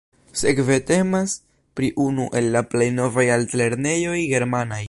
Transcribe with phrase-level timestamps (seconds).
[0.39, 1.35] Sekve temas
[1.79, 4.79] pri unu el la pli novaj altlernejoj germanaj.